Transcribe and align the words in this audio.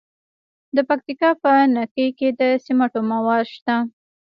د 0.75 0.77
پکتیکا 0.89 1.29
په 1.41 1.51
نکې 1.75 2.07
کې 2.17 2.29
د 2.39 2.41
سمنټو 2.65 2.99
مواد 3.11 3.45
شته. 3.55 3.75